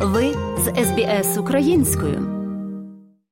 Ви 0.00 0.34
з 0.58 0.84
СБС 0.84 1.38
українською. 1.38 2.38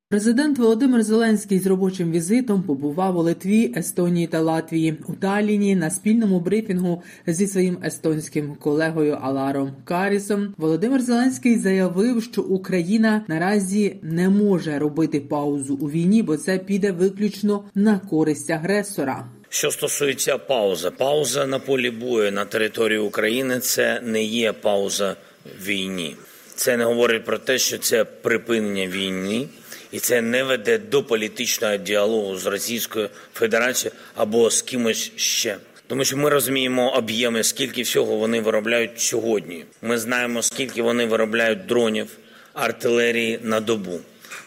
Президент 0.09 0.59
Володимир 0.59 1.03
Зеленський 1.03 1.59
з 1.59 1.67
робочим 1.67 2.13
візитом 2.13 2.63
побував 2.63 3.19
у 3.19 3.23
Литві, 3.23 3.73
Естонії 3.77 4.27
та 4.27 4.41
Латвії 4.41 4.99
у 5.09 5.13
Талліні 5.13 5.77
на 5.77 5.91
спільному 5.91 6.41
брифінгу 6.41 7.03
зі 7.27 7.47
своїм 7.47 7.79
естонським 7.85 8.57
колегою 8.61 9.19
Аларом 9.23 9.73
Карісом. 9.85 10.55
Володимир 10.59 11.03
Зеленський 11.03 11.59
заявив, 11.59 12.23
що 12.23 12.43
Україна 12.43 13.25
наразі 13.29 13.97
не 14.03 14.29
може 14.29 14.79
робити 14.79 15.21
паузу 15.21 15.79
у 15.81 15.91
війні, 15.91 16.23
бо 16.23 16.37
це 16.37 16.59
піде 16.59 16.93
виключно 16.93 17.65
на 17.75 17.99
користь 17.99 18.51
агресора. 18.51 19.27
Що 19.49 19.71
стосується 19.71 20.39
паузи, 20.39 20.91
пауза 20.91 21.47
на 21.47 21.59
полі 21.59 21.91
бою 21.91 22.33
на 22.33 22.45
території 22.45 22.99
України 22.99 23.59
це 23.59 24.01
не 24.05 24.25
є 24.25 24.53
пауза 24.53 25.17
в 25.61 25.67
війні. 25.67 26.17
Це 26.57 26.77
не 26.77 26.85
говорить 26.85 27.25
про 27.25 27.39
те, 27.39 27.59
що 27.59 27.79
це 27.79 28.05
припинення 28.05 28.87
війни, 28.87 29.49
і 29.93 29.99
це 29.99 30.21
не 30.21 30.45
веде 30.45 30.79
до 30.79 31.03
політичного 31.03 31.77
діалогу 31.77 32.37
з 32.37 32.47
Російською 32.47 33.09
Федерацією 33.35 33.99
або 34.15 34.51
з 34.51 34.63
кимось 34.63 35.13
ще. 35.17 35.57
Тому 35.87 36.05
що 36.05 36.17
ми 36.17 36.31
розуміємо 36.31 36.95
об'єми, 36.95 37.45
скільки 37.45 37.83
всього 37.83 38.17
вони 38.17 38.41
виробляють 38.41 39.01
сьогодні. 39.01 39.65
Ми 39.83 39.99
знаємо, 39.99 40.43
скільки 40.43 40.83
вони 40.83 41.07
виробляють 41.07 41.67
дронів, 41.67 42.09
артилерії 42.55 43.39
на 43.43 43.61
добу. 43.61 44.01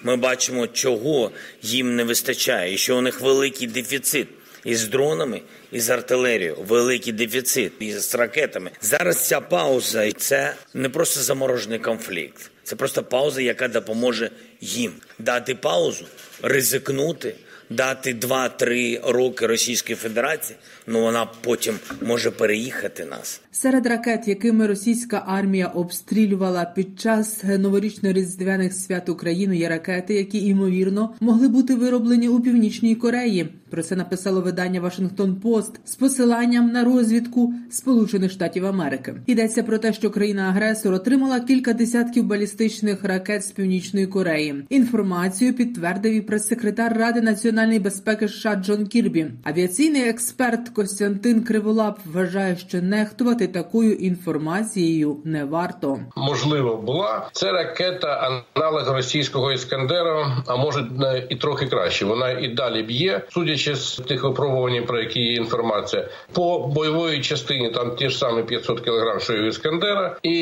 Ми 0.04 0.16
бачимо, 0.16 0.68
чого 0.68 1.32
їм 1.62 1.96
не 1.96 2.04
вистачає, 2.04 2.74
і 2.74 2.78
що 2.78 2.98
у 2.98 3.02
них 3.02 3.22
великий 3.22 3.68
дефіцит 3.68 4.28
із 4.64 4.88
дронами, 4.88 5.42
із 5.72 5.90
артилерією, 5.90 6.56
великий 6.68 7.14
дефіцит 7.14 7.74
із 7.80 8.16
ракетами. 8.16 8.72
Зараз 8.82 9.28
ця 9.28 9.42
пауза 9.42 10.12
це 10.12 10.54
не 10.74 10.90
просто 10.90 11.22
заморожений 11.22 11.80
конфлікт, 11.80 12.52
це 12.64 12.76
просто 12.76 13.04
пауза, 13.04 13.42
яка 13.42 13.68
допоможе 13.68 14.32
їм 14.62 14.94
дати 15.20 15.56
паузу, 15.56 16.06
ризикнути. 16.42 17.36
Дати 17.72 18.14
2-3 18.14 19.12
роки 19.12 19.48
Російської 19.48 19.96
Федерації, 19.96 20.60
ну 20.88 21.02
вона 21.02 21.26
потім 21.42 21.80
може 22.02 22.32
переїхати 22.32 23.06
нас. 23.06 23.42
Серед 23.62 23.88
ракет, 23.88 24.28
якими 24.28 24.68
російська 24.68 25.24
армія 25.28 25.68
обстрілювала 25.68 26.66
під 26.66 27.00
час 27.00 27.44
новорічно-різдвяних 27.44 28.72
свят 28.72 29.10
України, 29.10 29.58
є 29.58 29.70
ракети, 29.70 30.14
які 30.14 30.46
ймовірно 30.46 31.14
могли 31.20 31.48
бути 31.48 31.76
вироблені 31.76 32.30
у 32.30 32.40
північній 32.40 32.96
Кореї. 32.96 33.50
Про 33.70 33.84
це 33.84 33.96
написало 33.96 34.42
видання 34.42 34.82
Вашингтон 34.82 35.36
Пост 35.36 35.80
з 35.86 35.96
посиланням 35.96 36.72
на 36.72 36.84
розвідку 36.84 37.54
Сполучених 37.70 38.32
Штатів 38.32 38.66
Америки. 38.66 39.16
Йдеться 39.26 39.64
про 39.64 39.78
те, 39.78 39.94
що 39.94 40.10
країна-агресор 40.10 40.94
отримала 40.94 41.40
кілька 41.40 41.74
десятків 41.74 42.24
балістичних 42.24 43.04
ракет 43.04 43.46
з 43.46 43.52
північної 43.52 44.08
Кореї. 44.08 44.66
Інформацію 44.70 45.54
підтвердив 45.54 46.14
і 46.14 46.22
прес-секретар 46.22 46.98
Ради 46.98 47.22
національної 47.22 47.80
безпеки 47.80 48.28
США 48.28 48.56
Джон 48.56 48.88
Кірбі. 48.88 49.28
Авіаційний 49.44 50.02
експерт 50.02 50.70
Костянтин 50.70 51.42
Криволап 51.42 52.00
вважає, 52.06 52.58
що 52.58 52.82
нехтувати 52.82 53.48
такою 53.50 53.94
інформацією 53.94 55.18
не 55.24 55.46
варто. 55.46 56.00
Можливо, 56.16 56.78
була 56.78 57.30
це 57.32 57.52
ракета 57.52 58.42
аналог 58.56 58.96
російського 58.96 59.52
іскандера, 59.52 60.44
а 60.48 60.56
може 60.56 60.86
і 61.30 61.36
трохи 61.36 61.66
краще. 61.66 62.06
Вона 62.06 62.32
і 62.32 62.48
далі 62.48 62.84
б'є, 62.84 63.22
судячи 63.30 63.76
з 63.76 63.96
тих 63.96 64.24
випробувань, 64.24 64.86
про 64.88 65.00
які 65.00 65.20
є 65.20 65.34
інформація 65.34 66.08
по 66.34 66.60
бойової 66.60 67.22
частині. 67.22 67.70
Там 67.70 67.96
ті 67.96 68.10
ж 68.10 68.18
самі 68.18 68.44
500 68.44 68.80
кг, 68.80 69.20
що 69.20 69.34
і 69.34 69.48
іскандера, 69.48 70.18
і 70.24 70.34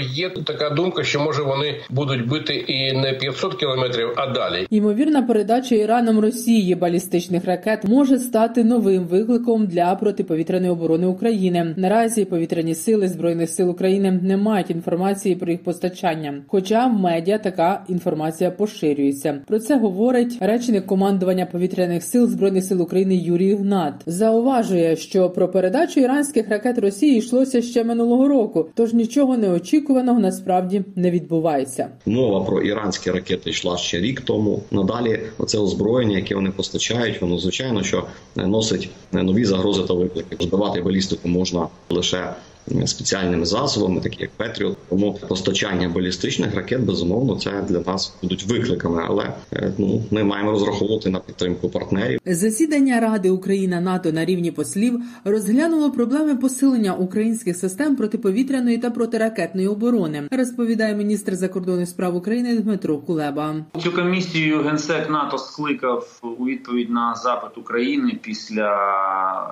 є 0.00 0.30
така 0.46 0.70
думка, 0.70 1.04
що 1.04 1.20
може 1.20 1.42
вони 1.42 1.80
будуть 1.90 2.28
бити 2.28 2.54
і 2.54 2.92
не 2.92 3.12
500 3.12 3.54
кілометрів, 3.54 4.12
а 4.16 4.26
далі. 4.26 4.66
Ймовірна 4.70 5.22
передача 5.22 5.74
Іраном 5.74 6.20
Росії 6.20 6.74
балістичних 6.74 7.44
ракет 7.44 7.84
може 7.84 8.18
стати 8.18 8.64
новим 8.64 9.04
викликом 9.04 9.66
для 9.66 9.94
протиповітряної 9.94 10.72
оборони 10.72 11.06
України. 11.06 11.74
Наразі 11.76 12.24
повітряні 12.30 12.74
сили 12.74 13.08
збройних 13.08 13.50
сил 13.50 13.70
України 13.70 14.20
не 14.22 14.36
мають 14.36 14.70
інформації 14.70 15.36
про 15.36 15.52
їх 15.52 15.62
постачання. 15.62 16.42
Хоча 16.48 16.86
в 16.86 16.92
медіа 16.92 17.38
така 17.38 17.84
інформація 17.88 18.50
поширюється. 18.50 19.40
Про 19.46 19.58
це 19.58 19.78
говорить 19.78 20.38
речник 20.40 20.86
командування 20.86 21.46
повітряних 21.46 22.02
сил 22.02 22.28
збройних 22.28 22.64
сил 22.64 22.82
України 22.82 23.16
Юрій 23.16 23.54
Гнат. 23.54 23.94
Зауважує, 24.06 24.96
що 24.96 25.30
про 25.30 25.48
передачу 25.48 26.00
іранських 26.00 26.48
ракет 26.48 26.78
Росії 26.78 27.18
йшлося 27.18 27.62
ще 27.62 27.84
минулого 27.84 28.28
року, 28.28 28.68
тож 28.74 28.92
нічого 28.92 29.36
неочікуваного 29.36 30.20
насправді 30.20 30.84
не 30.96 31.10
відбувається. 31.10 31.88
Мова 32.06 32.44
про 32.44 32.62
іранські 32.62 33.10
ракети 33.10 33.50
йшла 33.50 33.76
ще 33.76 34.00
рік 34.00 34.20
тому. 34.20 34.62
Надалі 34.70 35.20
оце 35.38 35.58
озброєння, 35.58 36.16
яке 36.16 36.34
вони 36.34 36.50
постачають, 36.50 37.22
воно 37.22 37.38
звичайно 37.38 37.82
що 37.82 38.04
носить 38.36 38.90
нові 39.12 39.44
загрози 39.44 39.82
та 39.82 39.94
виклики. 39.94 40.36
Збивати 40.40 40.80
балістику 40.80 41.28
можна 41.28 41.68
лише 41.90 42.19
sea, 42.20 42.49
спеціальними 42.86 43.46
засобами, 43.46 44.00
такі 44.00 44.16
як 44.20 44.30
Петріот. 44.30 44.76
Тому 44.88 45.18
постачання 45.28 45.88
балістичних 45.88 46.54
ракет 46.54 46.80
безумовно 46.80 47.36
це 47.36 47.50
для 47.68 47.80
нас 47.80 48.14
будуть 48.22 48.44
викликами, 48.44 49.02
але 49.08 49.32
ну 49.78 50.02
ми 50.10 50.24
маємо 50.24 50.50
розраховувати 50.50 51.10
на 51.10 51.20
підтримку 51.20 51.68
партнерів. 51.68 52.20
Засідання 52.26 53.00
Ради 53.00 53.30
Україна 53.30 53.80
НАТО 53.80 54.12
на 54.12 54.24
рівні 54.24 54.50
послів 54.50 55.00
розглянуло 55.24 55.90
проблеми 55.90 56.36
посилення 56.36 56.94
українських 56.94 57.56
систем 57.56 57.96
протиповітряної 57.96 58.78
та 58.78 58.90
протиракетної 58.90 59.68
оборони. 59.68 60.28
Розповідає 60.30 60.94
міністр 60.94 61.34
закордонних 61.34 61.88
справ 61.88 62.16
України 62.16 62.58
Дмитро 62.58 62.98
Кулеба. 62.98 63.54
Цю 63.82 63.92
комісію 63.92 64.62
генсек 64.62 65.10
НАТО 65.10 65.38
скликав 65.38 66.20
у 66.22 66.44
відповідь 66.44 66.90
на 66.90 67.14
запит 67.14 67.58
України 67.58 68.18
після 68.22 68.70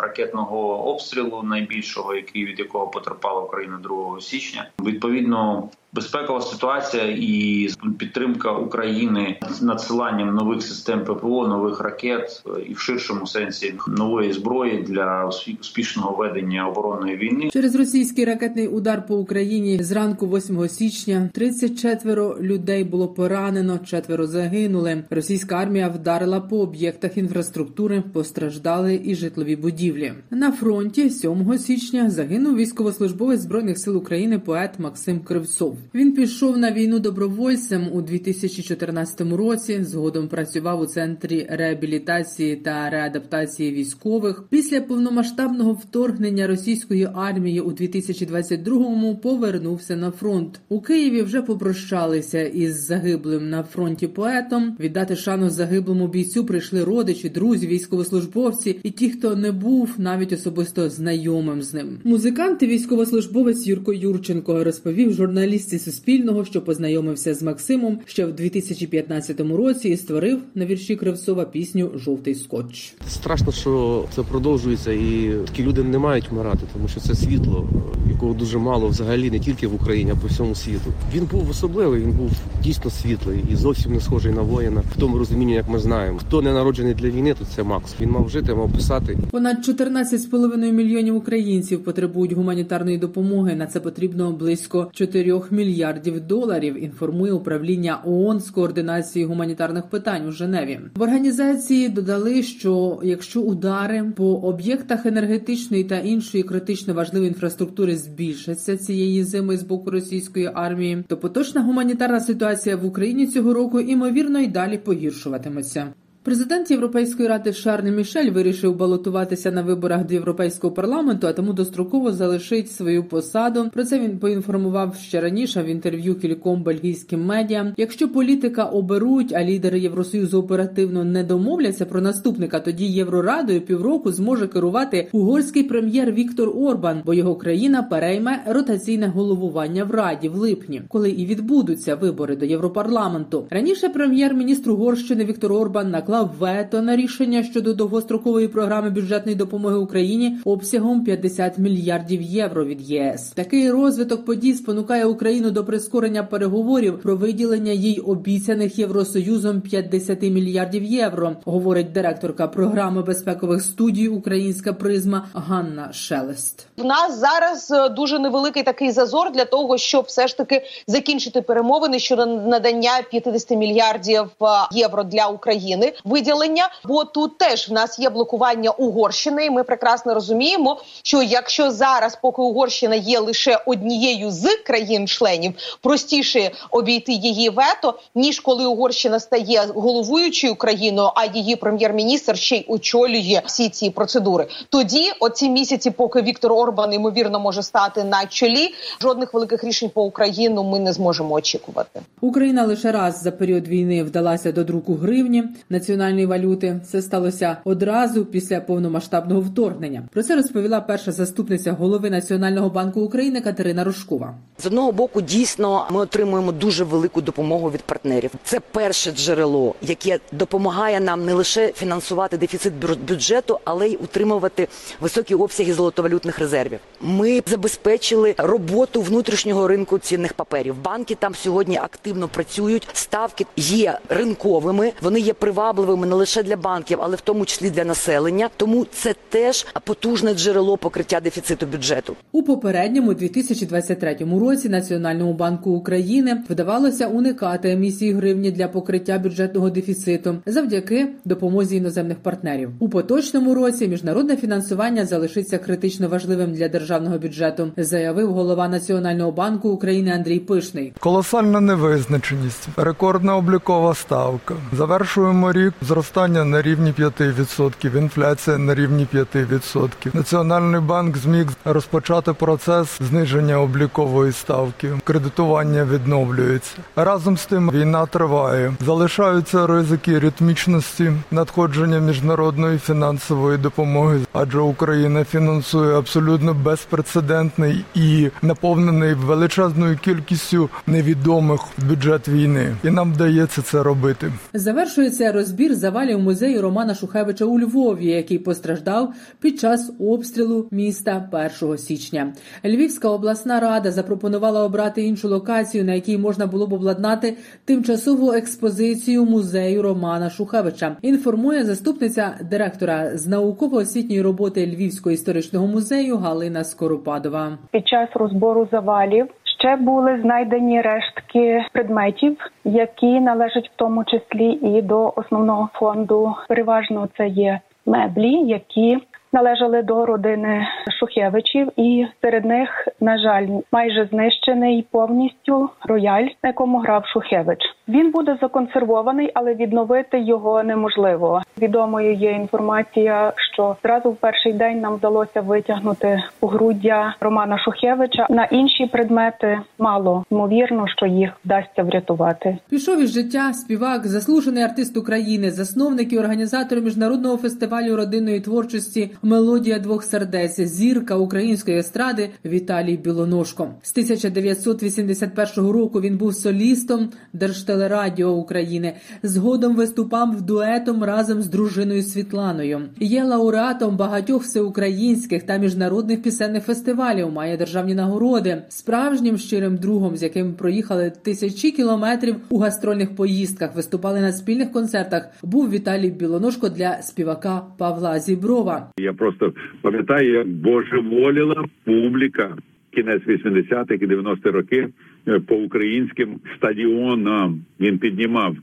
ракетного 0.03 0.89
обстрілу, 0.93 1.43
найбільшого 1.43 2.15
який 2.15 2.45
від 2.45 2.59
якого 2.59 2.87
потерпала 3.09 3.41
Україна 3.41 3.79
2 3.83 4.21
січня. 4.21 4.71
Відповідно, 4.85 5.71
безпекова 5.93 6.41
ситуація 6.41 7.05
і 7.05 7.69
підтримка 7.99 8.53
України 8.53 9.39
з 9.51 9.63
надсиланням 9.63 10.35
нових 10.35 10.63
систем 10.63 11.05
ППО, 11.05 11.49
нових 11.49 11.81
ракет 11.81 12.43
і 12.69 12.75
в 12.75 12.79
ширшому 12.79 13.27
сенсі 13.27 13.75
нової 13.89 14.33
зброї 14.33 14.83
для 14.83 15.31
успішного 15.61 16.17
ведення 16.17 16.69
оборонної 16.69 17.17
війни. 17.17 17.51
Через 17.53 17.75
російський 17.75 18.25
ракетний 18.25 18.69
удар 18.69 19.07
по 19.07 19.17
Україні 19.17 19.83
зранку 19.83 20.27
8 20.27 20.69
січня 20.69 21.31
34 21.35 22.35
людей 22.41 22.85
було 22.85 23.09
поранено, 23.09 23.79
четверо 23.79 24.27
загинули. 24.27 25.05
Російська 25.11 25.57
армія 25.57 25.89
вдарила 25.89 26.41
по 26.41 26.61
об'єктах 26.61 27.17
інфраструктури, 27.17 28.03
постраждали 28.13 29.01
і 29.05 29.15
житлові 29.15 29.57
будівлі. 29.57 30.13
На 30.31 30.53
фронті 30.53 31.11
7 31.11 31.59
січня 31.59 32.11
загинув 32.11 32.57
військовослужбовець 32.99 33.41
збройних 33.41 33.79
сил 33.79 33.97
України 33.97 34.39
поет 34.39 34.79
Максим 34.79 35.21
Кривцов. 35.21 35.77
Він 35.95 36.13
пішов 36.13 36.59
на 36.59 36.73
війну 36.73 36.99
добровольцем 36.99 37.89
у 37.93 38.03
2014 38.03 39.21
році. 39.21 39.85
Згодом 39.85 40.29
працював 40.29 40.81
у 40.81 40.87
центрі 40.87 41.47
реабілітації 41.51 42.57
та 42.57 42.91
реадаптації 42.91 43.73
військових. 43.73 44.45
Після 44.51 44.81
повномасштабного 44.81 45.73
вторгнення 45.73 46.47
російської 46.47 47.09
армії 47.15 47.61
у 47.61 47.71
2022-му 47.71 49.17
повернувся 49.17 49.97
на 49.97 50.11
фронт. 50.11 50.61
У 50.69 50.81
Києві 50.81 51.23
вже 51.23 51.43
попрощалися 51.43 52.43
із 52.43 52.87
загиблим 52.87 53.51
на 53.51 53.63
фронті 53.63 54.07
поетом. 54.07 54.77
Віддати 54.81 55.17
шану 55.17 55.51
загиблому 55.51 56.09
бійцю 56.09 56.45
прийшли 56.45 56.85
родичі, 56.85 57.29
друзі, 57.29 57.67
військовослужбовці 57.67 58.81
і 58.83 58.91
ті, 58.91 59.11
хто 59.11 59.37
не 59.37 59.53
був 59.53 59.95
навіть 59.99 60.33
особисто 60.33 60.91
знайомим 60.91 61.63
з 61.63 61.75
ним. 61.75 61.99
Музикант 62.05 62.63
і 62.63 62.67
військовослужбовець 62.79 63.67
Юрко 63.67 63.93
Юрченко 63.93 64.65
розповів 64.65 65.13
журналістці 65.13 65.79
Суспільного, 65.79 66.45
що 66.45 66.63
познайомився 66.63 67.35
з 67.35 67.43
Максимом 67.43 67.99
ще 68.07 68.27
в 68.27 68.33
2015 68.33 69.41
році 69.41 69.89
і 69.89 69.97
створив 69.97 70.39
на 70.55 70.67
вірші 70.67 70.97
Кривцова 70.97 71.45
пісню 71.45 71.91
Жовтий 71.95 72.35
скотч. 72.35 72.95
Страшно, 73.09 73.53
що 73.53 74.05
це 74.15 74.23
продовжується, 74.23 74.93
і 74.93 75.35
такі 75.47 75.63
люди 75.63 75.83
не 75.83 75.99
мають 75.99 76.31
вмирати, 76.31 76.61
тому 76.73 76.89
що 76.89 77.01
це 77.01 77.15
світло, 77.15 77.69
якого 78.11 78.35
дуже 78.35 78.59
мало 78.59 78.89
взагалі 78.89 79.31
не 79.31 79.41
тільки 79.41 79.67
в 79.67 79.75
Україні, 79.75 80.11
а 80.11 80.17
по 80.17 80.27
всьому 80.27 80.55
світу. 80.55 80.93
Він 81.15 81.25
був 81.25 81.51
особливий, 81.51 82.03
він 82.03 82.13
був 82.13 82.31
дійсно 82.63 82.91
світлий 82.91 83.39
і 83.53 83.57
зовсім 83.57 83.93
не 83.93 84.01
схожий 84.01 84.33
на 84.33 84.43
воїна. 84.43 84.83
В 84.97 85.01
тому 85.01 85.19
розумінні, 85.19 85.53
як 85.53 85.69
ми 85.69 85.79
знаємо, 85.79 86.19
хто 86.19 86.43
не 86.43 86.53
народжений 86.53 86.95
для 86.95 87.11
війни, 87.11 87.35
то 87.39 87.45
це 87.57 87.63
Макс. 87.63 87.95
Він 88.01 88.11
мав 88.11 88.29
жити, 88.29 88.55
мав 88.55 88.73
писати. 88.73 89.19
Понад 89.31 89.69
14,5 89.69 90.73
мільйонів 90.73 91.17
українців 91.17 91.85
потребують 91.85 92.33
гуманітарної 92.33 92.68
допомоги. 92.99 93.57
На 93.57 93.67
це 93.67 93.81
потрібно 93.81 94.33
близько 94.33 94.91
4 94.93 95.41
мільярдів 95.51 96.21
доларів. 96.27 96.85
Інформує 96.85 97.33
управління 97.33 98.01
ООН 98.05 98.41
з 98.41 98.51
координації 98.51 99.25
гуманітарних 99.25 99.87
питань 99.87 100.27
у 100.27 100.33
Женеві. 100.33 100.81
В 100.95 101.03
організації 101.03 101.89
додали, 101.89 102.43
що 102.43 103.01
якщо 103.03 103.41
удари 103.41 104.13
по 104.17 104.25
об'єктах 104.25 105.07
енергетичної 105.07 105.85
та 105.85 105.99
іншої 105.99 106.43
критично 106.43 106.95
важливої 106.95 107.29
інфраструктури 107.29 107.97
збільшаться 107.97 108.77
цієї 108.77 109.25
зими 109.25 109.57
з 109.57 109.63
боку 109.63 109.91
російської 109.91 110.51
армії, 110.55 111.05
то 111.09 111.17
поточна 111.17 111.63
гуманітарна 111.63 112.21
ситуація 112.21 112.77
в 112.77 112.85
Україні 112.85 113.27
цього 113.27 113.55
року 113.55 113.81
імовірно 113.81 114.39
й 114.39 114.47
далі 114.47 114.79
погіршуватиметься. 114.79 115.93
Президент 116.29 116.71
Європейської 116.71 117.29
ради 117.29 117.53
Шарль 117.53 117.91
Мішель 117.91 118.31
вирішив 118.31 118.77
балотуватися 118.77 119.51
на 119.51 119.63
виборах 119.63 120.07
до 120.07 120.15
європейського 120.15 120.73
парламенту, 120.75 121.27
а 121.27 121.33
тому 121.33 121.53
достроково 121.53 122.13
залишить 122.13 122.71
свою 122.71 123.05
посаду. 123.05 123.71
Про 123.73 123.85
це 123.85 123.99
він 123.99 124.19
поінформував 124.19 124.95
ще 124.95 125.21
раніше 125.21 125.63
в 125.63 125.67
інтерв'ю 125.67 126.15
кільком 126.15 126.63
бельгійським 126.63 127.25
медіа. 127.25 127.75
Якщо 127.77 128.09
політика 128.09 128.65
оберуть, 128.65 129.33
а 129.35 129.45
лідери 129.45 129.81
Євросоюзу 129.81 130.39
оперативно 130.39 131.05
не 131.05 131.25
домовляться 131.25 131.87
про 131.87 132.01
наступника, 132.01 132.61
тоді 132.61 132.85
єврорадою 132.85 133.61
півроку 133.61 134.13
зможе 134.13 134.49
керувати 134.49 135.09
угорський 135.13 135.63
прем'єр 135.63 136.13
Віктор 136.13 136.49
Орбан, 136.49 137.03
бо 137.07 137.15
його 137.15 137.37
країна 137.37 137.83
перейме 137.83 138.43
ротаційне 138.47 139.07
головування 139.07 139.85
в 139.85 139.91
раді 139.91 140.29
в 140.29 140.37
липні, 140.37 140.83
коли 140.89 141.11
і 141.11 141.27
відбудуться 141.27 141.95
вибори 141.95 142.37
до 142.37 142.45
Європарламенту. 142.45 143.47
Раніше 143.51 143.89
прем'єр-міністр 143.89 144.71
Угорщини 144.71 145.25
Віктор 145.25 145.53
Орбан 145.53 145.91
наклав 145.91 146.18
вето 146.23 146.83
на 146.83 146.97
рішення 146.97 147.43
щодо 147.43 147.75
довгострокової 147.75 148.49
програми 148.49 148.91
бюджетної 148.91 149.37
допомоги 149.37 149.77
Україні 149.77 150.39
обсягом 150.45 151.05
50 151.05 151.59
мільярдів 151.59 152.23
євро 152.23 152.65
від 152.65 152.91
ЄС. 152.91 153.31
Такий 153.31 153.71
розвиток 153.71 154.25
подій 154.25 154.55
спонукає 154.55 155.05
Україну 155.05 155.51
до 155.51 155.65
прискорення 155.65 156.23
переговорів 156.23 157.01
про 157.03 157.17
виділення 157.17 157.73
їй 157.73 158.01
обіцяних 158.01 158.79
євросоюзом 158.79 159.61
50 159.61 160.23
мільярдів 160.23 160.85
євро, 160.85 161.37
говорить 161.45 161.93
директорка 161.93 162.49
програми 162.49 163.03
безпекових 163.03 163.63
студій 163.63 164.09
Українська 164.09 164.73
призма 164.73 165.27
Ганна 165.35 165.93
Шелест. 165.93 166.67
В 166.77 166.85
нас 166.85 167.19
зараз 167.19 167.71
е, 167.71 167.89
дуже 167.89 168.19
невеликий 168.19 168.63
такий 168.63 168.91
зазор 168.91 169.33
для 169.33 169.45
того, 169.45 169.79
щоб 169.79 170.05
все 170.05 170.29
ж 170.29 170.37
таки 170.37 170.63
закінчити 170.87 171.43
перемовини 171.43 171.99
щодо 171.99 172.27
надання 172.27 172.91
50 173.11 173.51
мільярдів 173.51 174.21
е, 174.21 174.47
євро 174.73 175.05
для 175.05 175.27
України 175.27 175.93
виділення. 176.09 176.69
Бо 176.85 177.05
тут 177.05 177.39
теж 177.39 177.69
в 177.69 177.73
нас 177.73 177.99
є 177.99 178.11
блокування 178.11 178.71
Угорщини. 178.71 179.45
і 179.47 179.51
Ми 179.51 179.65
прекрасно 179.65 180.15
розуміємо, 180.15 180.81
що 181.03 181.23
якщо 181.23 181.71
зараз, 181.71 182.19
поки 182.23 182.43
Угорщина 182.43 182.95
є 182.95 183.19
лише 183.19 183.61
однією 183.67 184.31
з 184.31 184.57
країн-членів, 184.57 185.53
простіше 185.83 186.51
обійти 186.71 187.13
її 187.13 187.51
вето, 187.51 187.95
ніж 188.15 188.41
коли 188.41 188.67
Угорщина 188.67 189.21
стає 189.21 189.65
головуючою 189.75 190.55
країною, 190.55 191.11
а 191.15 191.25
її 191.25 191.57
прем'єр-міністр 191.57 192.37
ще 192.37 192.57
й 192.57 192.65
очолює 192.69 193.43
всі 193.47 193.69
ці 193.69 193.91
процедури. 193.91 194.47
Тоді, 194.69 195.13
оці 195.21 195.51
місяці, 195.51 195.91
поки 195.91 196.23
Віктор 196.23 196.53
Орбан 196.53 196.93
ймовірно 196.93 197.41
може 197.41 197.63
стати 197.63 198.05
на 198.05 198.27
чолі, 198.27 198.75
жодних 199.03 199.35
великих 199.35 199.65
рішень 199.65 199.91
по 199.95 200.03
Україну 200.03 200.65
ми 200.65 200.79
не 200.79 200.93
зможемо 200.93 201.35
очікувати. 201.35 202.01
Україна 202.21 202.65
лише 202.65 202.93
раз 202.93 203.23
за 203.23 203.31
період 203.31 203.69
війни 203.69 204.03
вдалася 204.03 204.53
до 204.53 204.65
друку 204.65 204.95
гривні 204.95 205.45
національної 205.89 206.27
валюти. 206.27 206.81
Це 206.91 207.03
сталося 207.03 207.57
одразу 207.65 208.25
після 208.25 208.61
повномасштабного 208.61 209.41
вторгнення. 209.41 210.03
Про 210.13 210.23
це 210.23 210.37
розповіла 210.37 210.81
перша 210.81 211.13
заступниця 211.13 211.73
голови 211.73 212.11
Національного 212.11 212.71
банку 212.71 213.01
України 213.01 213.41
Катерина 213.41 213.85
Рожкова. 213.85 214.35
З 214.59 214.67
одного 214.67 214.93
боку, 214.93 215.21
дійсно, 215.21 215.87
ми 215.91 216.01
отримуємо 216.01 216.53
дуже 216.53 216.85
велику 216.85 217.21
допомогу 217.21 217.71
від 217.71 217.83
партнерів. 217.83 218.31
Це 218.45 218.61
перше 218.61 219.13
джерело, 219.13 219.75
яке 219.83 220.21
допомагає 220.33 221.01
нам 221.01 221.25
не 221.25 221.35
лише 221.35 221.73
фінансувати 221.73 222.37
дефіцит 222.37 222.73
бюджету, 223.09 223.59
але 223.65 223.89
й 223.89 223.99
утримувати 224.03 224.69
високі 225.01 225.35
обсяги 225.35 225.73
золотовалютних 225.73 226.39
резервів. 226.39 226.79
Ми 227.01 227.43
забезпечили 227.47 228.35
роботу 228.39 229.03
внутрішнього 229.03 229.69
ринку 229.69 229.99
цінних 229.99 230.33
паперів. 230.33 230.75
Банки 230.83 231.15
там 231.15 231.35
сьогодні 231.35 231.77
активно 231.77 232.29
працюють. 232.29 232.89
Ставки 232.93 233.47
є 233.57 233.99
ринковими, 234.09 234.93
вони 235.03 235.21
є 235.21 235.33
привабливими 235.33 235.78
не 235.87 236.15
лише 236.15 236.43
для 236.43 236.57
банків, 236.57 236.99
але 237.03 237.17
в 237.17 237.21
тому 237.21 237.45
числі 237.45 237.71
для 237.71 237.85
населення. 237.85 238.49
Тому 238.57 238.87
це 238.93 239.15
теж 239.29 239.67
потужне 239.85 240.35
джерело 240.35 240.77
покриття 240.77 241.21
дефіциту 241.21 241.67
бюджету. 241.67 242.17
У 242.33 242.43
попередньому 242.43 243.15
2023 243.15 244.17
році 244.41 244.69
Національному 244.69 245.33
банку 245.33 245.71
України 245.71 246.43
вдавалося 246.51 247.07
уникати 247.07 247.73
емісії 247.73 248.13
гривні 248.13 248.51
для 248.51 248.69
покриття 248.69 249.19
бюджетного 249.19 249.71
дефіциту 249.71 250.37
завдяки 250.47 251.09
допомозі 251.25 251.77
іноземних 251.77 252.19
партнерів. 252.19 252.71
У 252.79 252.89
поточному 252.89 253.55
році 253.55 253.89
міжнародне 253.89 254.37
фінансування 254.37 255.07
залишиться 255.07 255.59
критично 255.59 256.09
важливим 256.09 256.53
для 256.53 256.69
державного 256.69 257.19
бюджету, 257.19 257.73
заявив 257.77 258.33
голова 258.33 258.69
Національного 258.69 259.33
банку 259.33 259.69
України 259.69 260.11
Андрій 260.11 260.39
Пишний. 260.39 260.93
Колосальна 261.01 261.61
невизначеність, 261.61 262.69
рекордна 262.77 263.37
облікова 263.37 263.95
ставка. 263.95 264.55
Завершуємо 264.73 265.53
рік 265.53 265.68
зростання 265.83 266.45
на 266.45 266.63
рівні 266.63 266.95
5%, 266.99 267.99
інфляція 267.99 268.59
на 268.59 268.75
рівні 268.75 269.07
5%. 269.15 269.89
Національний 270.13 270.81
банк 270.81 271.17
зміг 271.17 271.47
розпочати 271.65 272.33
процес 272.33 272.89
зниження 273.01 273.61
облікової 273.61 274.33
ставки. 274.33 274.93
Кредитування 275.05 275.85
відновлюється. 275.85 276.73
Разом 276.97 277.37
з 277.37 277.47
тим 277.47 277.71
війна 277.71 278.07
триває. 278.07 278.73
Залишаються 278.87 279.67
ризики 279.67 280.19
ритмічності 280.19 281.13
надходження 281.31 281.99
міжнародної 281.99 282.79
фінансової 282.79 283.59
допомоги, 283.59 284.21
адже 284.33 284.59
Україна 284.59 285.25
фінансує 285.25 285.99
абсолютно 285.99 286.55
безпрецедентний 286.55 287.85
і 287.95 288.31
наповнений 288.43 289.15
величезною 289.15 289.99
кількістю 289.99 290.71
невідомих 290.87 291.61
бюджет 291.79 292.29
війни, 292.29 292.77
і 292.85 292.91
нам 292.91 293.13
вдається 293.13 293.63
це 293.63 293.83
робити. 293.83 294.33
Завершується 294.55 295.33
розбір 295.33 295.58
завалів 295.67 296.19
музею 296.21 296.63
Романа 296.63 296.95
Шухевича 296.95 297.45
у 297.45 297.61
Львові, 297.61 298.07
який 298.07 298.39
постраждав 298.39 299.15
під 299.41 299.61
час 299.61 299.93
обстрілу 300.01 300.69
міста 300.71 301.29
1 301.63 301.79
січня. 301.79 302.33
Львівська 302.65 303.09
обласна 303.09 303.61
рада 303.61 303.91
запропонувала 303.91 304.65
обрати 304.65 305.03
іншу 305.03 305.29
локацію, 305.29 305.85
на 305.85 305.95
якій 305.95 306.19
можна 306.19 306.47
було 306.47 306.67
б 306.67 306.73
обладнати 306.73 307.37
тимчасову 307.65 308.33
експозицію 308.33 309.25
музею 309.25 309.83
Романа 309.83 310.31
Шухевича. 310.31 310.97
Інформує 311.03 311.65
заступниця 311.65 312.35
директора 312.51 313.17
з 313.17 313.27
науково-освітньої 313.27 314.23
роботи 314.23 314.67
Львівського 314.67 315.13
історичного 315.15 315.67
музею 315.67 316.17
Галина 316.17 316.65
Скоропадова. 316.65 317.59
Під 317.71 317.89
час 317.89 318.09
розбору 318.15 318.69
завалів 318.73 319.27
ще 319.59 319.77
були 319.77 320.21
знайдені 320.21 320.81
рештки 320.81 321.65
предметів, 321.73 322.37
які 322.65 323.21
належать 323.21 323.71
в 323.75 323.77
тому 323.77 324.05
числі 324.05 324.47
і 324.47 324.83
до 324.83 325.13
основного 325.17 325.69
фонду. 325.73 326.35
Переважно 326.49 327.09
це 327.17 327.29
є 327.29 327.61
меблі, 327.87 328.33
які 328.33 328.99
належали 329.33 329.83
до 329.83 330.07
родини 330.07 330.67
Шухевичів, 331.01 331.69
і 331.77 332.07
серед 332.23 332.45
них, 332.45 332.89
на 333.01 333.19
жаль, 333.19 333.47
майже 333.73 334.09
знищений 334.11 334.87
повністю 334.91 335.71
рояль, 335.85 336.29
на 336.43 336.49
якому 336.49 336.79
грав 336.79 337.07
Шухевич. 337.07 337.59
Він 337.89 338.11
буде 338.11 338.39
законсервований, 338.41 339.31
але 339.35 339.55
відновити 339.55 340.21
його 340.21 340.63
неможливо. 340.63 341.43
Відомою 341.59 342.15
є 342.15 342.31
інформація, 342.31 343.33
що 343.55 343.77
зразу 343.83 344.11
в 344.11 344.17
перший 344.17 344.53
день 344.53 344.81
нам 344.81 344.95
вдалося 344.95 345.41
витягнути 345.41 346.23
погруддя 346.41 347.15
Романа 347.21 347.59
Шухевича. 347.59 348.27
На 348.31 348.45
інші 348.45 348.87
предмети 348.87 349.61
мало 349.79 350.25
ймовірно, 350.31 350.89
що 350.89 351.07
їх 351.07 351.31
вдасться 351.45 351.83
врятувати. 351.83 352.59
Пішов 352.71 353.03
із 353.03 353.13
життя 353.13 353.53
співак, 353.53 354.07
заслужений 354.07 354.63
артист 354.63 354.97
України, 354.97 355.51
засновник 355.51 356.13
і 356.13 356.19
організатор 356.19 356.81
міжнародного 356.81 357.37
фестивалю 357.37 357.97
родинної 357.97 358.41
творчості 358.41 359.11
Мелодія 359.23 359.79
двох 359.79 360.05
сердець, 360.05 360.61
зірка 360.61 361.17
української 361.17 361.79
естради 361.79 362.31
Віталій 362.45 362.97
Білоножко. 362.97 363.71
З 363.83 363.91
1981 363.93 365.71
року 365.71 366.01
він 366.01 366.17
був 366.17 366.35
солістом 366.35 367.09
Держтелерадіо 367.33 368.31
України. 368.31 368.95
Згодом 369.23 369.77
виступав 369.77 370.43
дуетом 370.43 371.05
разом 371.05 371.43
з 371.43 371.49
дружиною 371.49 372.03
Світланою. 372.03 372.81
Є 373.01 373.25
лауреатом 373.25 373.97
багатьох 373.97 374.43
всеукраїнських 374.43 375.43
та 375.43 375.57
міжнародних 375.57 376.23
пісенних 376.23 376.65
фестивалів. 376.65 377.33
Має 377.33 377.57
державні 377.57 377.95
нагороди, 377.95 378.63
справжнім 378.69 379.39
щирим 379.39 379.77
другом, 379.77 380.17
з 380.17 380.23
яким 380.23 380.55
проїхали 380.55 381.13
тисячі 381.23 381.71
кілометрів 381.71 382.37
у 382.49 382.59
гастрольних 382.59 383.17
поїздках. 383.17 383.75
Виступали 383.77 384.21
на 384.21 384.33
спільних 384.33 384.73
концертах. 384.73 385.29
Був 385.43 385.71
Віталій 385.71 386.11
Білоножко 386.11 386.69
для 386.69 387.03
співака 387.03 387.63
Павла 387.79 388.19
Зіброва. 388.21 388.91
Я 389.09 389.15
просто 389.15 389.53
пам'ятаю, 389.83 390.33
як 390.33 390.49
божеволіла 390.49 391.65
публіка 391.85 392.57
кінець 392.91 393.23
80-х 393.27 394.05
і 394.05 394.07
90-х 394.07 394.51
роки 394.51 394.89
е, 395.29 395.41
по 395.41 395.57
українським 395.57 396.41
стадіонам. 396.57 397.61
Він 397.81 397.99
піднімав 397.99 398.57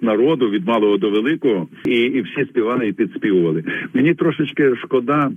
народу 0.00 0.50
від 0.50 0.66
малого 0.66 0.96
до 0.96 1.10
великого, 1.10 1.68
і 1.84 1.94
і 1.94 2.20
всі 2.20 2.44
співали 2.44 2.88
і 2.88 2.92
підспівували. 2.92 3.64
Мені 3.94 4.14
трошечки 4.14 4.76
шкода 4.76 5.30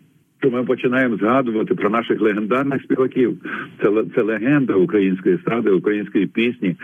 що 0.43 0.51
ми 0.51 0.63
починаємо 0.63 1.17
згадувати 1.17 1.75
про 1.75 1.89
наших 1.89 2.21
легендарних 2.21 2.83
співаків. 2.83 3.37
Це 3.81 4.03
це 4.15 4.21
легенда 4.21 4.73
української 4.73 5.35
естради, 5.35 5.71
української 5.71 6.25
пісні. 6.27 6.75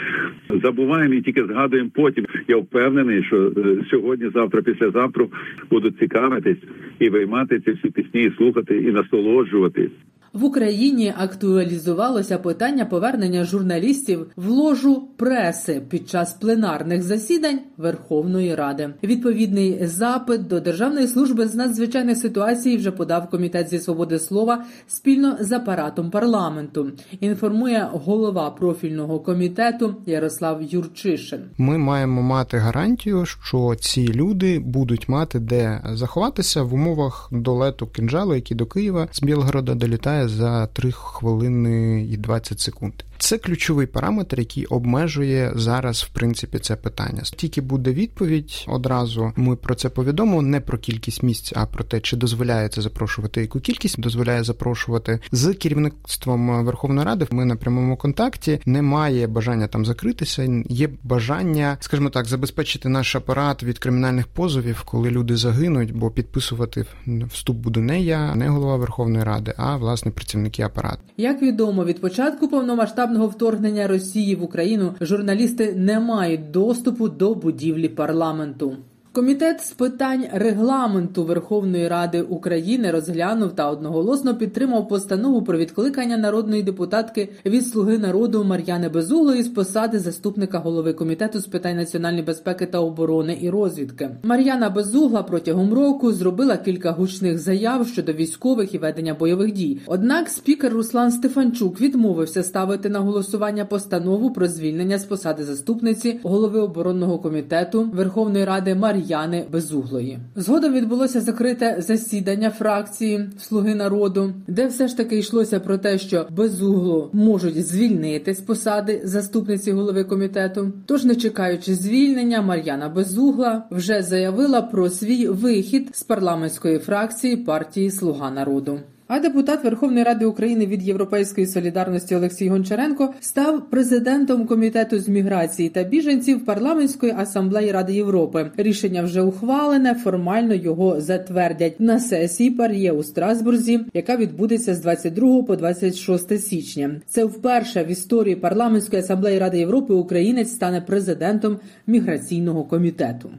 Забуваємо 0.50 1.14
і 1.14 1.22
тільки 1.22 1.46
згадуємо 1.46 1.90
потім. 1.94 2.26
Я 2.48 2.58
впевнений, 2.58 3.24
що 3.24 3.52
е, 3.58 3.78
сьогодні, 3.90 4.30
завтра, 4.34 4.62
післязавтра 4.62 5.26
будуть 5.70 6.00
цікавитись 6.00 6.58
і 7.00 7.10
виймати 7.10 7.60
ці 7.60 7.72
всі 7.72 7.90
пісні, 7.90 8.22
і 8.22 8.32
слухати 8.38 8.78
і 8.78 8.92
насолоджуватись. 8.92 9.92
В 10.34 10.44
Україні 10.44 11.14
актуалізувалося 11.18 12.38
питання 12.38 12.86
повернення 12.86 13.44
журналістів 13.44 14.32
в 14.36 14.50
ложу 14.50 15.08
преси 15.18 15.82
під 15.90 16.10
час 16.10 16.34
пленарних 16.34 17.04
засідань 17.04 17.60
Верховної 17.78 18.56
Ради. 18.56 18.90
Відповідний 19.04 19.88
запит 19.88 20.48
до 20.48 20.60
Державної 20.60 21.08
служби 21.08 21.48
з 21.48 21.56
надзвичайних 21.56 22.18
ситуацій 22.18 22.78
вже 22.78 22.92
подав 22.92 23.30
комітет 23.30 23.70
зі 23.70 23.80
свободи 23.80 24.20
слова 24.20 24.66
спільно 24.88 25.38
з 25.40 25.52
апаратом 25.52 26.12
парламенту. 26.12 26.92
Інформує 27.20 27.88
голова 27.92 28.50
профільного 28.50 29.20
комітету 29.20 29.96
Ярослав 30.06 30.62
Юрчишин. 30.62 31.40
Ми 31.58 31.78
маємо 31.78 32.22
мати 32.22 32.58
гарантію, 32.58 33.26
що 33.26 33.76
ці 33.80 34.14
люди 34.14 34.60
будуть 34.60 35.10
мати 35.10 35.40
де 35.40 35.82
заховатися 35.94 36.64
в 36.64 36.74
умовах 36.74 37.30
долету 37.32 37.88
кинжалу, 37.88 38.36
який 38.36 38.58
до 38.58 38.66
Києва 38.66 39.08
з 39.12 39.24
Білгорода 39.24 39.76
долітає 39.76 40.19
за 40.28 40.68
3 40.68 40.92
хвилини 40.92 42.04
і 42.04 42.18
20 42.18 42.60
секунд. 42.60 42.94
Це 43.20 43.38
ключовий 43.38 43.88
параметр, 43.88 44.40
який 44.40 44.66
обмежує 44.66 45.52
зараз, 45.56 46.04
в 46.04 46.10
принципі, 46.10 46.60
це 46.60 46.76
питання. 46.76 47.22
Тільки 47.22 47.62
буде 47.62 47.92
відповідь 47.92 48.66
одразу. 48.68 49.34
Ми 49.36 49.56
про 49.56 49.76
це 49.76 49.90
повідомимо 49.90 50.42
не 50.42 50.60
про 50.60 50.78
кількість 50.78 51.24
місць, 51.24 51.54
а 51.56 51.66
про 51.66 51.84
те, 51.84 52.00
чи 52.00 52.18
дозволяє 52.18 52.70
це 52.70 52.82
запрошувати 52.82 53.42
яку 53.42 53.60
кількість 53.60 54.00
дозволяє 54.00 54.44
запрошувати 54.44 55.20
з 55.32 55.54
керівництвом 55.54 56.66
Верховної 56.66 57.06
Ради. 57.06 57.28
Ми 57.32 57.46
на 57.46 57.56
прямому 57.56 57.98
контакті. 57.98 58.60
Немає 58.66 59.28
бажання 59.28 59.68
там 59.68 59.86
закритися. 59.86 60.64
Є 60.70 60.90
бажання, 61.04 61.78
скажімо 61.80 62.10
так, 62.10 62.26
забезпечити 62.26 62.90
наш 62.90 63.16
апарат 63.16 63.64
від 63.64 63.80
кримінальних 63.80 64.28
позовів, 64.28 64.82
коли 64.86 65.10
люди 65.10 65.36
загинуть, 65.36 65.92
бо 65.92 66.12
підписувати 66.12 66.86
вступ 67.34 67.58
буду 67.58 67.82
не 67.82 68.02
я, 68.02 68.36
не 68.36 68.50
голова 68.50 68.76
Верховної 68.76 69.24
Ради, 69.24 69.54
а 69.58 69.78
власне 69.78 70.12
працівники 70.12 70.64
апарату. 70.64 71.02
Як 71.18 71.42
відомо, 71.42 71.86
від 71.86 72.02
початку 72.02 72.48
повномасштабного 72.48 73.09
повномасштабного 73.10 73.28
вторгнення 73.28 73.88
Росії 73.88 74.36
в 74.36 74.44
Україну 74.44 74.96
журналісти 75.02 75.74
не 75.76 76.00
мають 76.00 76.52
доступу 76.52 77.10
до 77.10 77.36
будівлі 77.36 77.90
парламенту. 77.90 78.78
Комітет 79.12 79.62
з 79.62 79.72
питань 79.72 80.26
регламенту 80.34 81.24
Верховної 81.24 81.88
Ради 81.88 82.22
України 82.22 82.92
розглянув 82.92 83.52
та 83.52 83.70
одноголосно 83.70 84.36
підтримав 84.36 84.88
постанову 84.88 85.42
про 85.42 85.58
відкликання 85.58 86.18
народної 86.18 86.64
депутатки 86.64 87.30
від 87.46 87.68
слуги 87.68 87.98
народу 87.98 88.44
Мар'яни 88.44 88.90
Безуглої 88.90 89.44
з 89.44 89.48
посади 89.48 90.00
заступника 90.00 90.60
голови 90.60 90.94
комітету 90.94 91.40
з 91.40 91.46
питань 91.46 91.76
національної 91.76 92.24
безпеки 92.24 92.66
та 92.66 92.80
оборони 92.80 93.38
і 93.42 93.50
розвідки. 93.50 94.10
Мар'яна 94.24 94.70
Безугла 94.70 95.24
протягом 95.24 95.74
року 95.74 96.12
зробила 96.12 96.58
кілька 96.58 96.92
гучних 96.92 97.38
заяв 97.38 97.88
щодо 97.88 98.14
військових 98.14 98.74
і 98.74 98.78
ведення 98.78 99.14
бойових 99.14 99.54
дій. 99.54 99.80
Однак 99.86 100.30
спікер 100.30 100.74
Руслан 100.74 101.12
Стефанчук 101.12 101.82
відмовився 101.82 102.44
ставити 102.44 102.90
на 102.90 103.00
голосування 103.00 103.66
постанову 103.66 104.32
про 104.32 104.48
звільнення 104.48 104.98
з 104.98 105.06
посади 105.06 105.44
заступниці 105.44 106.20
голови 106.24 106.60
оборонного 106.60 107.20
комітету 107.20 107.90
Верховної 107.94 108.46
Ради 108.46 108.76
Мар'яни 108.76 108.99
Яни 109.00 109.46
Безуглої. 109.52 110.20
Згодом 110.36 110.74
відбулося 110.74 111.22
закрите 111.22 111.76
засідання 111.80 112.50
фракції 112.50 113.30
Слуги 113.40 113.76
народу, 113.76 114.34
де 114.48 114.68
все 114.68 114.88
ж 114.88 114.98
таки 114.98 115.18
йшлося 115.18 115.60
про 115.60 115.78
те, 115.78 115.98
що 115.98 116.28
безуглу 116.30 117.10
можуть 117.14 117.68
звільнити 117.68 118.34
з 118.34 118.40
посади 118.40 119.02
заступниці 119.04 119.72
голови 119.72 120.04
комітету. 120.04 120.74
Тож, 120.86 121.06
не 121.06 121.16
чекаючи 121.16 121.76
звільнення, 121.76 122.42
Мар'яна 122.42 122.90
Безугла 122.90 123.68
вже 123.72 124.02
заявила 124.04 124.62
про 124.62 124.90
свій 124.90 125.28
вихід 125.28 125.90
з 125.94 126.04
парламентської 126.04 126.80
фракції 126.80 127.38
партії 127.38 127.92
Слуга 127.92 128.32
народу. 128.32 128.80
А 129.10 129.20
депутат 129.20 129.64
Верховної 129.64 130.04
Ради 130.04 130.26
України 130.26 130.66
від 130.66 130.84
Європейської 130.84 131.48
солідарності 131.48 132.16
Олексій 132.16 132.50
Гончаренко 132.50 133.14
став 133.20 133.70
президентом 133.70 134.46
комітету 134.46 135.00
з 135.00 135.08
міграції 135.10 135.70
та 135.70 135.84
біженців 135.84 136.46
парламентської 136.46 137.14
асамблеї 137.18 137.72
Ради 137.72 137.94
Європи. 137.94 138.52
Рішення 138.58 139.04
вже 139.04 139.22
ухвалене. 139.22 139.96
Формально 139.96 140.54
його 140.54 141.02
затвердять 141.02 141.80
на 141.80 142.00
сесії 142.00 142.52
пар'є 142.52 142.92
у 142.92 143.04
Страсбурзі, 143.04 143.80
яка 143.94 144.18
відбудеться 144.18 144.76
з 144.76 144.80
22 144.80 145.44
по 145.44 145.56
26 145.56 146.40
січня. 146.40 146.92
Це 147.08 147.26
вперше 147.26 147.84
в 147.84 147.88
історії 147.88 148.36
парламентської 148.36 149.02
асамблеї 149.02 149.40
Ради 149.40 149.60
Європи 149.60 149.94
українець 149.94 150.52
стане 150.52 150.82
президентом 150.82 151.60
міграційного 151.88 152.64
комітету. 152.64 153.30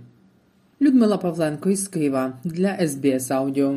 Людмила 0.82 1.16
Павленко 1.16 1.70
із 1.70 1.88
Києва 1.88 2.32
для 2.44 2.88
СБС 2.88 3.30
Аудіо 3.30 3.76